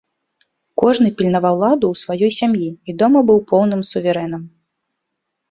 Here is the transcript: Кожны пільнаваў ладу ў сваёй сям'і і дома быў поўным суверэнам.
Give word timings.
Кожны 0.81 1.11
пільнаваў 1.19 1.55
ладу 1.63 1.85
ў 1.97 2.31
сваёй 2.31 2.37
сям'і 2.39 2.69
і 2.71 2.91
дома 3.03 3.19
быў 3.29 3.39
поўным 3.53 3.81
суверэнам. 3.93 4.43